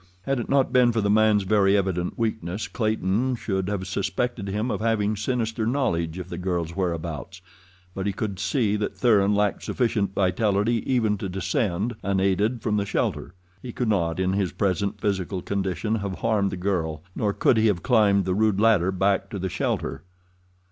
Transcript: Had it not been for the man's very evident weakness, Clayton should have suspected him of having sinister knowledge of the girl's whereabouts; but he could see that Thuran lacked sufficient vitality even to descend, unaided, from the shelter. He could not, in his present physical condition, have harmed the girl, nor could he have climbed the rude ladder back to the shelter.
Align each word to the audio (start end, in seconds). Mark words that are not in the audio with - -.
Had 0.23 0.39
it 0.39 0.49
not 0.49 0.73
been 0.73 0.91
for 0.91 0.99
the 0.99 1.11
man's 1.11 1.43
very 1.43 1.77
evident 1.77 2.17
weakness, 2.17 2.67
Clayton 2.67 3.35
should 3.35 3.67
have 3.69 3.85
suspected 3.85 4.47
him 4.49 4.71
of 4.71 4.81
having 4.81 5.15
sinister 5.15 5.67
knowledge 5.67 6.17
of 6.17 6.27
the 6.29 6.39
girl's 6.39 6.75
whereabouts; 6.75 7.39
but 7.93 8.07
he 8.07 8.11
could 8.11 8.39
see 8.39 8.75
that 8.77 8.97
Thuran 8.97 9.35
lacked 9.35 9.61
sufficient 9.61 10.15
vitality 10.15 10.81
even 10.91 11.19
to 11.19 11.29
descend, 11.29 11.93
unaided, 12.01 12.63
from 12.63 12.77
the 12.77 12.85
shelter. 12.87 13.35
He 13.61 13.71
could 13.71 13.89
not, 13.89 14.19
in 14.19 14.33
his 14.33 14.53
present 14.53 14.99
physical 14.99 15.43
condition, 15.43 15.93
have 15.97 16.15
harmed 16.15 16.51
the 16.51 16.57
girl, 16.57 17.03
nor 17.15 17.31
could 17.31 17.57
he 17.57 17.67
have 17.67 17.83
climbed 17.83 18.25
the 18.25 18.33
rude 18.33 18.59
ladder 18.59 18.91
back 18.91 19.29
to 19.29 19.37
the 19.37 19.49
shelter. 19.49 20.01